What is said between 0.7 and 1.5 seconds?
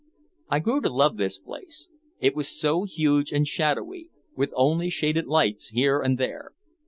to love this